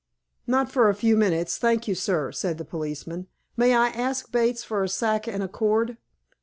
"Not 0.47 0.71
for 0.71 0.89
a 0.89 0.95
few 0.95 1.15
minutes, 1.15 1.59
thank 1.59 1.87
you, 1.87 1.93
sir," 1.93 2.31
said 2.31 2.57
the 2.57 2.65
policeman. 2.65 3.27
"May 3.55 3.75
I 3.75 3.89
ask 3.89 4.31
Bates 4.31 4.63
for 4.63 4.83
a 4.83 4.89
sack 4.89 5.27
and 5.27 5.43
a 5.43 5.47
cord?" 5.47 5.97